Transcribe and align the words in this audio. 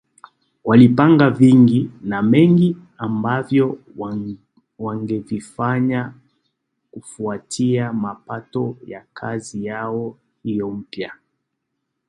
Walipanga 0.63 1.29
vingi 1.29 1.91
na 2.01 2.21
mengi 2.21 2.77
ambavyo 2.97 3.79
wangevifanya 4.79 6.13
kufuatia 6.91 7.93
mapato 7.93 8.77
ya 8.87 9.05
kazi 9.13 9.65
yao 9.65 10.17
hiyo 10.43 10.69
mpya 10.71 11.13